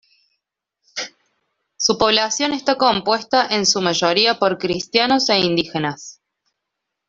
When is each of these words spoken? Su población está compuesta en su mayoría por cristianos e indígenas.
Su 1.77 1.99
población 1.99 2.53
está 2.53 2.75
compuesta 2.75 3.45
en 3.51 3.67
su 3.67 3.81
mayoría 3.81 4.39
por 4.39 4.57
cristianos 4.57 5.29
e 5.29 5.37
indígenas. 5.37 6.21